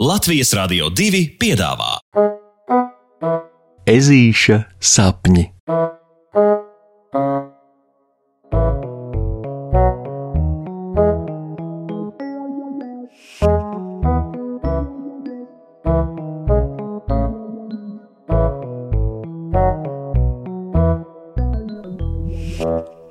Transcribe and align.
Latvijas 0.00 0.54
Rādio 0.56 0.86
2 0.96 1.18
piedāvā 1.36 1.98
Ezīša 3.84 4.56
sapņi. 4.80 5.42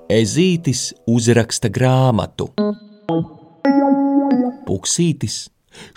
Ezītis 0.09 0.81
uzraksta 1.05 1.69
grāmatu. 1.69 2.49
Puksītis 4.65 5.39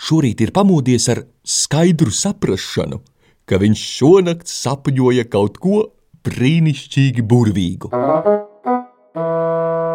šorīt 0.01 0.41
ir 0.45 0.53
pamodies 0.55 1.09
ar 1.13 1.25
skaidru 1.43 2.13
saprāšanu, 2.13 3.01
ka 3.49 3.59
viņš 3.61 3.83
šonakt 3.99 4.51
sapņoja 4.51 5.27
kaut 5.31 5.59
ko 5.63 5.83
brīnišķīgi 6.23 7.25
burvīgu. 7.27 7.91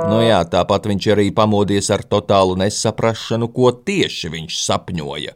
Nu 0.09 0.21
jā, 0.25 0.39
tāpat 0.49 0.87
viņš 0.89 1.11
arī 1.13 1.29
pamodies 1.35 1.91
ar 1.93 2.05
totālu 2.07 2.57
nesaprašanu, 2.61 3.51
ko 3.53 3.73
tieši 3.73 4.31
viņš 4.33 4.61
sapņoja. 4.63 5.35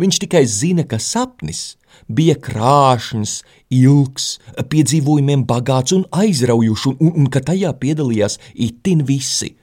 Viņš 0.00 0.18
tikai 0.24 0.42
zina, 0.48 0.84
ka 0.84 0.98
sapnis 1.00 1.76
bija 2.08 2.36
krāšņs, 2.42 3.34
ilgs, 3.76 4.26
piedzīvojumiem 4.72 5.44
bagāts 5.48 5.94
un 5.96 6.04
aizraujošs, 6.10 6.86
un, 6.90 6.98
un, 7.00 7.12
un 7.22 7.30
ka 7.32 7.42
tajā 7.44 7.72
piedalījās 7.80 8.38
itin 8.54 9.04
visi. 9.08 9.54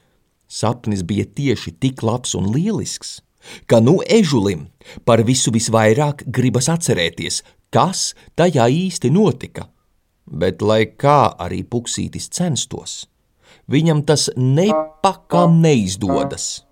Sapnis 0.47 1.03
bija 1.03 1.27
tieši 1.27 1.75
tik 1.81 2.03
labs 2.07 2.35
un 2.39 2.47
lielisks, 2.53 3.17
ka 3.65 3.79
nu 3.83 3.99
ežulim 4.03 4.67
par 5.05 5.23
visu 5.27 5.51
visvairāk 5.55 6.25
gribas 6.27 6.69
atcerēties, 6.73 7.41
kas 7.73 8.13
tajā 8.35 8.67
īsti 8.71 9.11
notika. 9.13 9.67
Bet, 10.27 10.61
lai 10.61 10.83
kā 10.99 11.31
arī 11.39 11.61
puksītis 11.63 12.27
censtos, 12.35 13.05
viņam 13.71 14.03
tas 14.03 14.27
nepakam 14.35 15.61
neizdodas. 15.63 16.67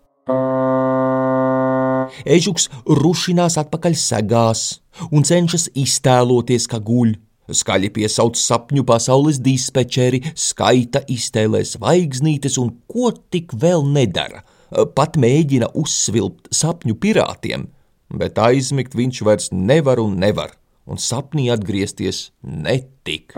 Ežuks 2.25 2.67
rušinās 2.87 3.57
atpakaļ 3.61 3.95
segās 3.99 4.65
un 5.11 5.23
cenšas 5.27 5.69
iztēloties, 5.75 6.67
ka 6.71 6.81
guļ. 6.83 7.15
Skaļi 7.45 7.91
piesauc 7.93 8.39
sapņu 8.41 8.81
pasaules 8.89 9.37
dispečeri, 9.45 10.23
skaita 10.33 11.03
iztēlē 11.13 11.61
zvaigznītes 11.61 12.57
un 12.57 12.71
ko 12.89 13.11
tik 13.13 13.53
vēl 13.53 13.85
nedara. 13.85 14.41
Pat 14.69 15.17
mēģina 15.21 15.71
uzsvilpt 15.77 16.49
sapņu 16.55 16.97
pirātiem, 17.01 17.67
bet 18.09 18.39
aizmigt 18.41 18.95
viņš 18.97 19.23
vairs 19.27 19.51
nevar 19.53 20.01
un 20.01 20.17
nevar 20.21 20.55
un 20.85 20.99
sapnī 21.01 21.47
atgriezties 21.53 22.29
netik. 22.45 23.33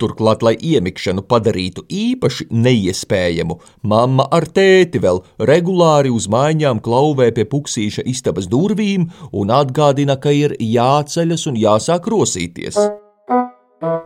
Turklāt, 0.00 0.44
lai 0.46 0.54
iemikšanu 0.54 1.24
padarītu 1.26 1.82
īpaši 1.90 2.46
neiespējamu, 2.54 3.58
mamma 3.90 4.28
ar 4.34 4.46
tēti 4.46 5.02
vēl 5.02 5.22
regulāri 5.50 6.12
uz 6.14 6.28
mājām 6.30 6.82
klauvē 6.84 7.32
pie 7.34 7.46
puksīša 7.50 8.06
istabas 8.06 8.46
durvīm 8.52 9.08
un 9.32 9.52
atgādina, 9.54 10.18
ka 10.20 10.30
ir 10.30 10.54
jāceļas 10.62 11.48
un 11.50 11.58
jāsāk 11.58 12.06
rosīties. 12.12 12.78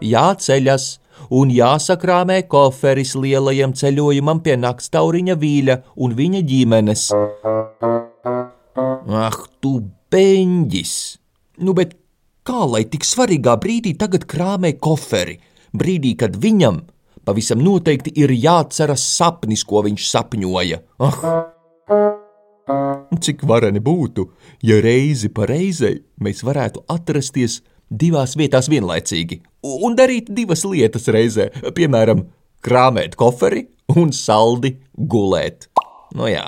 Jāceļas 0.01 0.87
un 1.29 1.53
jāsakrāmē 1.55 2.43
koferis 2.51 3.15
lielajam 3.19 3.75
ceļojumam 3.77 4.43
pie 4.45 4.57
nakstauriņa 4.61 5.37
vīļa 5.41 5.77
un 5.97 6.17
viņa 6.19 6.43
ģimenes. 6.51 7.07
Ah, 9.11 9.39
tu 9.61 9.73
beņģis! 10.13 10.95
Nu, 11.61 11.75
bet 11.77 11.97
kā 12.47 12.65
lai 12.71 12.85
tik 12.89 13.05
svarīgā 13.05 13.57
brīdī 13.61 13.95
tagad 13.99 14.25
krāmē 14.31 14.75
koferi? 14.81 15.39
Brīdī, 15.77 16.17
kad 16.19 16.35
viņam 16.41 16.83
pavisam 17.25 17.61
noteikti 17.63 18.13
ir 18.19 18.33
jāatceras 18.35 19.05
sapnis, 19.17 19.65
ko 19.65 19.85
viņš 19.87 20.07
sapņoja. 20.11 20.83
Ah! 21.03 21.49
Cik 23.21 23.43
vareni 23.49 23.83
būtu, 23.83 24.29
ja 24.63 24.79
reizi 24.81 25.29
pa 25.35 25.47
reizei 25.51 26.01
mēs 26.23 26.45
varētu 26.47 26.85
atrasties 26.89 27.61
divās 27.91 28.37
vietās 28.39 28.71
vienlaicīgi 28.71 29.41
un 29.87 29.97
darīt 29.99 30.31
divas 30.33 30.65
lietas 30.65 31.11
reizē, 31.13 31.51
piemēram, 31.77 32.25
krāmēt 32.65 33.17
koferi 33.19 33.67
un 33.99 34.15
saldi 34.15 34.77
gulēt. 34.95 35.69
Nu 36.15 36.31
jā, 36.31 36.47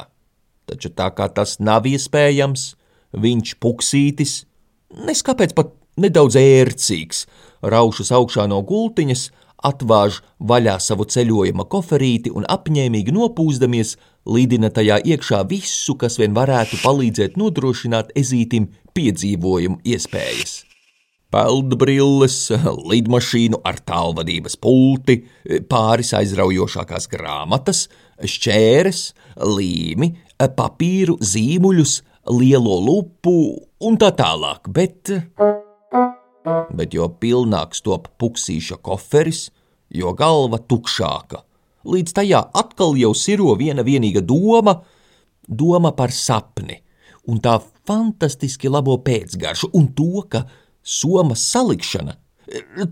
taču 0.71 0.93
tā 0.95 1.11
kā 1.15 1.29
tas 1.35 1.59
nav 1.61 1.87
iespējams, 1.91 2.73
viņš 3.13 3.59
puksītis 3.63 4.41
nes 5.07 5.23
kāpēc 5.25 5.55
pat 5.57 5.73
nedaudz 6.01 6.37
ērcīgs, 6.41 7.27
raušas 7.63 8.13
augšā 8.15 8.47
no 8.51 8.61
gultiņas, 8.67 9.29
atvāž 9.63 10.21
vaļā 10.43 10.79
savu 10.83 11.07
ceļojuma 11.07 11.69
koferīti 11.71 12.33
un 12.35 12.47
apņēmīgi 12.51 13.15
nopūzdamies, 13.15 13.95
līdina 14.27 14.73
tajā 14.75 14.99
iekšā 15.15 15.45
visu, 15.51 15.97
kas 15.99 16.19
vien 16.19 16.35
varētu 16.35 16.83
palīdzēt 16.83 17.39
nodrošināt 17.39 18.13
ezītim 18.19 18.73
piedzīvojumu 18.97 19.83
iespējas. 19.95 20.72
Peldbrilles, 21.33 22.37
lidmašīnu 22.93 23.63
ar 23.65 23.79
tālvadības 23.89 24.59
pulti, 24.61 25.23
pāris 25.71 26.13
aizraujošākās 26.19 27.09
grāmatas, 27.13 27.87
šķēres, 28.21 29.01
līmi, 29.41 30.13
papīru, 30.57 31.17
zīmuļus, 31.25 31.95
lielo 32.37 32.77
lupu 32.85 33.37
un 33.83 33.97
tā 33.99 34.13
tālāk, 34.19 34.69
bet, 34.69 35.11
bet 36.77 36.95
jo 36.95 37.09
pilnāks 37.23 37.83
top 37.87 38.13
puksīša 38.21 38.79
koferis, 38.85 39.47
jo 39.93 40.13
galva 40.19 40.61
tukšāka. 40.61 41.43
Līdz 41.89 42.15
tajā 42.15 42.45
atkal 42.55 42.95
jau 43.01 43.11
siro 43.17 43.57
viena 43.59 43.83
vienīga 43.83 44.23
doma, 44.23 44.77
doma 45.49 45.91
par 45.97 46.13
sapni, 46.15 46.77
un 47.27 47.41
tā 47.43 47.57
fantastiski 47.89 48.71
labo 48.71 48.99
pēcgaršu, 49.03 49.73
un 49.75 49.89
to, 49.97 50.27
ka 50.31 50.45
somas 50.83 51.45
salikšana 51.53 52.19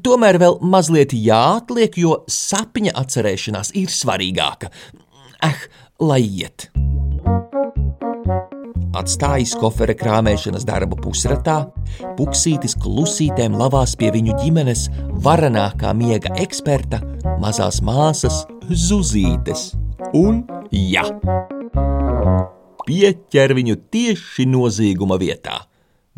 tomēr 0.04 0.38
vēl 0.40 0.58
mazliet 0.62 1.14
jāatliek, 1.16 1.96
jo 1.98 2.20
sapņa 2.30 2.94
atcerēšanās 3.00 3.74
ir 3.78 3.92
svarīgāka. 3.92 4.70
Eh, 5.44 5.66
lai 6.00 6.22
iet! 6.24 6.70
Atstājis 9.00 9.52
kofera 9.54 9.94
krāmēšanas 9.94 10.64
darbu 10.66 10.98
pusratā, 10.98 11.60
puksītis 12.18 12.74
klusītēm 12.82 13.54
lavās 13.56 13.94
pie 13.96 14.10
viņu 14.12 14.34
ģimenes 14.42 14.88
varenākā 15.24 15.92
miega 15.94 16.34
eksperta, 16.42 16.98
mazās 17.40 17.80
māsas 17.86 18.42
Zuzītes. 18.70 19.70
Un, 20.14 20.42
ja, 20.74 21.04
pieķer 22.86 23.54
viņu 23.58 23.78
tieši 23.94 24.46
nozīguma 24.50 25.18
vietā. 25.22 25.62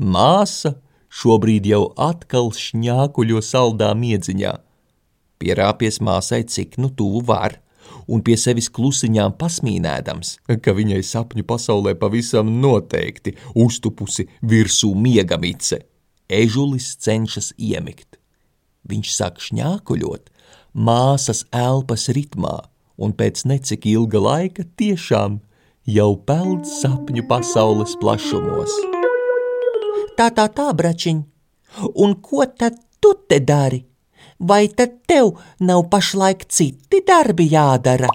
Māsa 0.01 0.75
šobrīd 1.13 1.69
jau 1.69 1.85
atkal 2.01 2.53
šņākuļo 2.57 3.43
saldā 3.45 3.93
miedziņā. 3.99 4.55
Pierāpies 5.43 6.01
māsai, 6.01 6.43
cik 6.47 6.79
nu 6.81 6.93
tuvu 6.95 7.25
var 7.27 7.59
un 8.07 8.23
pie 8.25 8.37
sevis 8.41 8.69
klusiņām 8.73 9.37
pasmīnēdams, 9.41 10.37
ka 10.63 10.75
viņai 10.77 11.03
sapņu 11.07 11.45
pasaulē 11.49 11.95
pavisam 12.01 12.51
noteikti 12.63 13.37
uztupusi 13.55 14.29
virsū 14.43 14.93
miegamice. 14.99 15.83
Ežulis 16.33 16.95
cenšas 17.03 17.53
iemigt. 17.59 18.17
Viņš 18.89 19.13
sāk 19.15 19.41
šņākuļot 19.43 20.31
māsas 20.73 21.45
elpas 21.53 22.09
ritmā, 22.17 22.57
un 22.97 23.13
pēc 23.13 23.45
necik 23.51 23.87
ilga 23.91 24.23
laika 24.23 24.67
tiešām 24.81 25.41
jau 25.87 26.11
peld 26.27 26.67
sapņu 26.81 27.29
pasaules 27.29 27.97
plašumos. 28.01 29.02
Tā, 30.19 30.29
tā, 30.37 30.49
tā, 30.53 30.69
bračiņ, 30.77 31.23
un 32.05 32.19
ko 32.21 32.45
tad 32.47 32.77
tu 33.01 33.15
te 33.29 33.41
dari? 33.41 33.83
vai 34.43 34.69
tad 34.69 34.91
tev 35.07 35.37
nav 35.59 35.87
pašlaik 35.91 36.45
citi 36.49 37.03
darbi 37.07 37.47
jādara? 37.53 38.11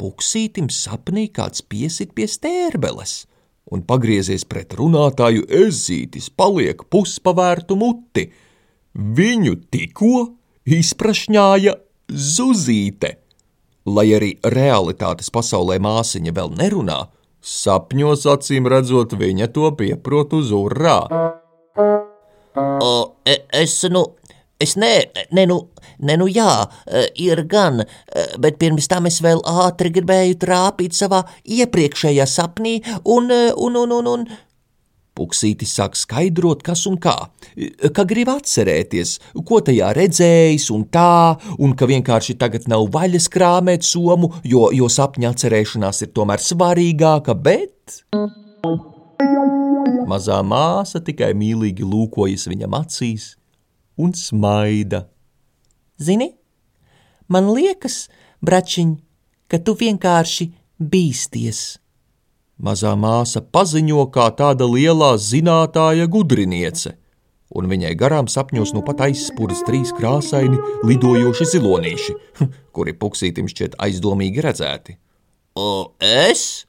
Puksītim 0.00 0.70
sapnī 0.72 1.28
kāds 1.32 1.64
piesit 1.64 2.14
pie 2.16 2.28
stērbeles, 2.28 3.24
un 3.72 3.84
pagriezies 3.84 4.46
pret 4.48 4.76
runātāju 4.76 5.46
ezītis 5.66 6.30
paliek 6.32 6.84
puspavērtu 6.92 7.76
muti. 7.76 8.30
Viņu 8.94 9.56
tikko 9.72 10.14
izprašņāja 10.64 11.76
zuzīte. 12.10 13.16
Lai 13.90 14.06
arī 14.12 14.34
realitātes 14.44 15.30
pasaulē 15.32 15.78
māsiņa 15.80 16.32
vēl 16.36 16.52
nerunā, 16.56 16.98
sapņos 17.40 18.26
acīm 18.34 18.68
redzot, 18.70 19.16
viņa 19.18 19.50
to 19.54 19.72
pieprot 19.78 20.34
uz 20.36 20.52
urā. 20.56 21.00
O, 22.80 22.94
e, 23.24 23.36
es, 23.62 23.82
nu, 23.92 24.04
Es 24.60 24.74
nē, 24.76 24.92
ne, 25.32 25.46
nu, 25.48 25.56
ne, 26.04 26.18
nu 26.20 26.26
jā, 26.28 26.50
e, 26.84 27.06
ir 27.24 27.40
gan, 27.48 27.80
e, 27.80 28.24
bet 28.44 28.58
pirms 28.60 28.90
tam 28.92 29.08
es 29.08 29.16
vēl 29.24 29.40
ātri 29.48 29.88
gribēju 29.94 30.36
trāpīt 30.42 30.98
savā 30.98 31.22
iepriekšējā 31.48 32.26
sapnī 32.28 32.74
un, 33.08 33.32
e, 33.32 33.54
un, 33.56 33.78
un, 33.80 33.94
un, 34.02 34.10
un. 34.12 34.26
Puksītis 35.20 35.74
sāk 35.76 35.98
skaidrot, 36.00 36.62
kas 36.64 36.86
un 36.88 36.96
kā, 37.02 37.12
ka 37.92 38.04
grib 38.08 38.30
atcerēties, 38.32 39.18
ko 39.44 39.58
tajā 39.64 39.90
redzējis 39.96 40.70
un 40.72 40.86
tā, 40.88 41.36
un 41.60 41.74
ka 41.76 41.88
vienkārši 41.90 42.38
tagad 42.40 42.70
nav 42.72 42.86
vaļas 42.94 43.28
krāmēt 43.32 43.84
somu, 43.84 44.32
jo, 44.48 44.70
jo 44.72 44.88
sapņa 44.88 45.34
atcerēšanās 45.34 46.06
ir 46.06 46.14
tomēr 46.16 46.40
svarīgāka, 46.40 47.36
bet. 47.36 48.00
Mazā 50.08 50.40
māsa 50.46 51.02
tikai 51.04 51.34
mīlīgi 51.36 51.84
lūkojas 51.84 52.48
viņam 52.48 52.78
acīs 52.80 53.34
un 54.00 54.16
smaida. 54.16 55.04
Zini, 56.00 56.30
man 57.28 57.52
liekas, 57.52 58.06
bračiņ, 58.40 58.96
ka 59.52 59.60
tu 59.60 59.76
vienkārši 59.76 60.48
bīsties. 60.80 61.79
Mazā 62.60 62.92
māsa 62.92 63.40
paziņo 63.40 64.02
kā 64.12 64.26
tāda 64.36 64.66
lielā 64.68 65.14
zinātāja 65.16 66.04
gudriniece, 66.12 66.92
un 67.56 67.70
viņai 67.70 67.94
garām 67.96 68.28
sapņos 68.28 68.74
nu 68.76 68.82
pat 68.84 69.00
aizspūras 69.06 69.62
trīs 69.64 69.94
krāsaini 69.96 70.60
lidojoši 70.84 71.46
zilonīši, 71.54 72.16
kuri 72.76 72.92
puksītim 73.00 73.48
šķiet 73.48 73.78
aizdomīgi 73.80 74.44
redzēti. 74.44 74.98
O, 75.56 75.96
es? 76.04 76.66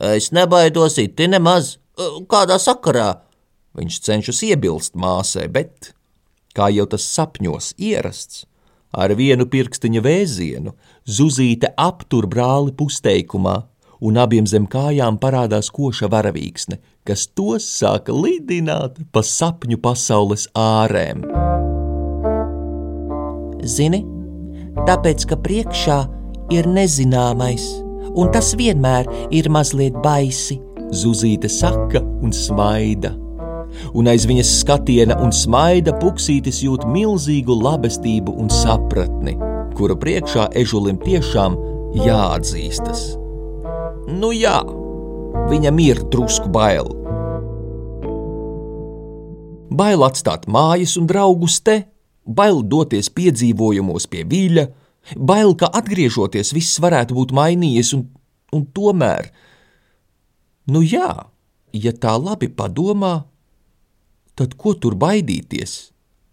Es 0.00 0.30
nebaidos 0.34 0.98
iti 0.98 1.30
nemaz. 1.30 1.76
Kādā 2.30 2.58
sakarā? 2.58 3.20
Viņš 3.78 4.02
cenšas 4.02 4.42
iebilst 4.48 4.98
māsai, 4.98 5.46
bet, 5.52 5.92
kā 6.58 6.72
jau 6.74 6.88
tas 6.90 7.06
sapņos 7.06 7.76
ierasts, 7.78 8.48
ar 8.90 9.14
vienu 9.14 9.46
pirkstiņa 9.46 10.02
vēzienu 10.02 10.74
zuzīte 11.06 11.70
aptur 11.78 12.26
brāli 12.26 12.74
pusteikumā, 12.74 13.60
un 14.00 14.18
abiem 14.20 14.46
zem 14.48 14.66
kājām 14.70 15.18
parādās 15.20 15.70
koša 15.72 16.08
varavīksne, 16.12 16.80
kas 17.04 17.26
tos 17.36 17.66
sāka 17.68 18.14
lidināt 18.14 18.98
pa 19.12 19.22
sapņu 19.26 19.80
pasaules 19.82 20.48
ārēm. 20.56 21.24
Zini, 23.60 24.02
tāpēc, 24.88 25.26
ka 25.28 25.36
priekšā 25.44 26.00
ir 26.54 26.68
nezināmais, 26.70 27.66
un 28.16 28.32
tas 28.32 28.54
vienmēr 28.58 29.08
ir 29.36 29.50
mazliet 29.52 29.96
baisi. 30.04 30.60
Zuzīte 30.90 31.46
saka 31.46 32.00
un 32.02 32.32
smaida, 32.34 33.12
un 33.94 34.10
aiz 34.10 34.24
viņas 34.26 34.56
skatiena 34.64 35.20
un 35.22 35.30
smaida 35.30 35.94
puksītis 36.00 36.64
jūt 36.64 36.88
milzīgu 36.90 37.54
labestību 37.62 38.34
un 38.42 38.50
sapratni, 38.50 39.36
kura 39.78 39.94
priekšā 39.94 40.50
ežulim 40.58 40.98
tiešām 41.04 41.54
jāatzīstas. 41.94 43.19
Nu 44.10 44.32
jā, 44.34 44.58
viņam 45.50 45.78
ir 45.78 46.00
drusku 46.10 46.50
bail. 46.50 46.88
Bail 49.70 50.02
atstāt 50.02 50.48
mājas 50.50 50.96
un 50.98 51.06
draugus 51.06 51.60
te, 51.62 51.84
bail 52.26 52.64
doties 52.66 53.10
piedzīvojumos 53.14 54.08
pie 54.10 54.24
viļņa, 54.26 54.64
bail, 55.14 55.54
ka 55.54 55.70
atgriežoties 55.78 56.50
viss 56.56 56.80
varētu 56.82 57.14
būt 57.14 57.34
mainījies, 57.36 57.92
un, 57.94 58.08
un 58.50 58.66
tomēr, 58.74 59.30
nu 60.74 60.82
jā, 60.82 61.12
ja 61.70 61.92
tā 61.94 62.16
labi 62.18 62.50
padomā, 62.50 63.14
tad 64.34 64.58
ko 64.58 64.74
tur 64.74 64.98
baidīties? 64.98 65.78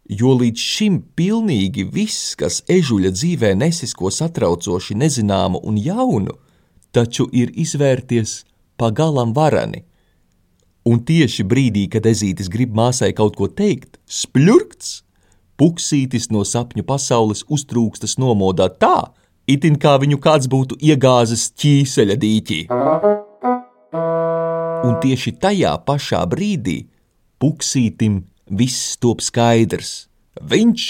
Jo 0.08 0.34
līdz 0.40 0.64
šim 0.64 1.02
pilnīgi 1.20 1.84
viss, 1.94 2.34
kas 2.40 2.62
ežuļa 2.72 3.12
dzīvē 3.14 3.54
nesis 3.60 3.94
ko 3.94 4.10
satraucoši 4.14 4.96
nezināmu 4.96 5.60
un 5.68 5.78
jaunu, 5.84 6.38
taču 6.98 7.28
ir 7.32 7.54
izvērties 7.54 8.42
pagalam 8.82 9.36
varani. 9.38 9.84
Un 10.88 11.02
tieši 11.04 11.44
brīdī, 11.44 11.86
kad 11.92 12.08
ezītis 12.10 12.50
grib 12.50 12.74
māsai 12.76 13.12
kaut 13.16 13.36
ko 13.38 13.50
teikt, 13.52 14.00
spļurkts, 14.08 14.92
puksītis 15.60 16.30
no 16.32 16.44
sapņu 16.48 16.86
pasaules 16.88 17.44
uztrūkstas 17.52 18.18
nomodā 18.22 18.70
tā, 18.82 19.12
itin 19.48 19.78
kā 19.80 19.98
viņu 20.02 20.20
kāds 20.24 20.50
būtu 20.52 20.80
iegāzis 20.90 21.50
ķīseļa 21.60 22.20
dīķī. 22.24 22.62
Un 24.88 25.02
tieši 25.04 25.34
tajā 25.42 25.74
pašā 25.88 26.22
brīdī 26.30 26.80
Puksītim 27.38 28.24
viss 28.50 28.96
top 28.98 29.22
skaidrs. 29.22 30.08
Viņš 30.42 30.86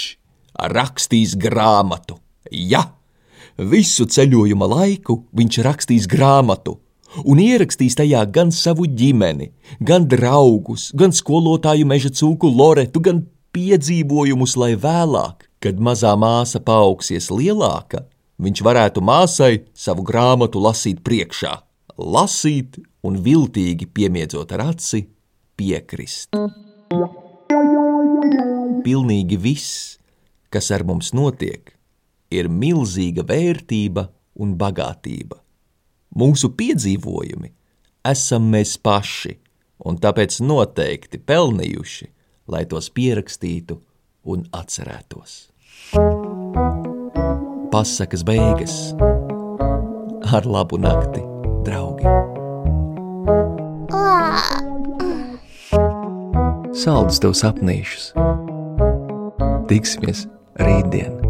rakstīs 0.72 1.34
grāmatu. 1.36 2.16
Ja, 2.48 2.86
visu 3.58 4.06
ceļojuma 4.06 4.68
laiku 4.70 5.24
viņš 5.34 5.58
rakstīs 5.66 6.06
grāmatu 6.10 6.78
un 7.24 7.40
ierakstīs 7.42 7.96
tajā 7.98 8.22
gan 8.30 8.52
savu 8.54 8.86
ģimeni, 8.86 9.50
gan 9.80 10.06
draugus, 10.08 10.90
gan 10.94 11.14
skolotāju 11.14 11.86
meža 11.88 12.12
cūku 12.12 12.50
Loretu, 12.52 13.00
gan 13.00 13.24
piedzīvojumus, 13.56 14.56
lai 14.60 14.74
vēlāk, 14.78 15.48
kad 15.62 15.80
mazā 15.80 16.14
māsa 16.20 16.60
paaugsies 16.62 17.30
lielāka, 17.32 18.04
viņš 18.38 18.62
varētu 18.62 19.02
māsai 19.02 19.64
savu 19.74 20.04
grāmatu 20.06 20.62
lasīt 20.62 21.00
priekšā, 21.06 21.56
lasīt 21.98 22.78
un 23.02 23.18
viltīgi 23.24 23.88
piemiedzot 23.90 24.52
ar 24.54 24.68
aci 24.74 25.06
piekrist. 25.58 26.36
Pilnīgi 28.84 29.40
viss, 29.40 29.96
kas 30.52 30.70
ar 30.74 30.84
mums 30.86 31.10
notiek, 31.16 31.77
ir 32.30 32.48
milzīga 32.52 33.24
vērtība 33.28 34.08
un 34.38 34.54
bagātība. 34.58 35.40
Mūsu 36.18 36.50
piedzīvojumi 36.56 37.52
esam 38.08 38.48
mēs 38.52 38.76
paši, 38.80 39.36
un 39.86 39.98
tāpēc 40.00 40.40
noteikti 40.42 41.20
pelnījuši, 41.20 42.08
lai 42.48 42.64
tos 42.70 42.88
pierakstītu 42.94 43.78
un 44.28 44.46
atcerētos. 44.56 45.48
Pasakas 47.72 48.24
beigas 48.24 48.78
ar 50.32 50.48
labu 50.48 50.80
nakti, 50.80 51.22
draugi! 51.68 52.08
Saldus 56.78 57.20
tev 57.22 57.36
sapnīšus! 57.36 58.12
Tiksimies 59.68 60.26
rītdien! 60.62 61.27